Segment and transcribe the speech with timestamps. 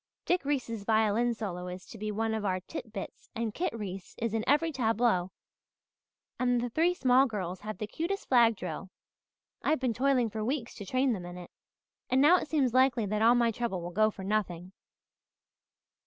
[0.25, 4.33] Dick Reese's violin solo is to be one of our titbits and Kit Reese is
[4.33, 5.29] in every tableau
[6.39, 8.89] and the three small girls have the cutest flag drill.
[9.61, 11.51] I've been toiling for weeks to train them in it,
[12.09, 14.71] and now it seems likely that all my trouble will go for nothing.